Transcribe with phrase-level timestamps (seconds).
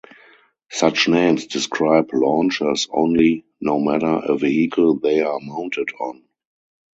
[0.71, 6.23] Such names describe launchers only no matter a vehicle they are mounted on.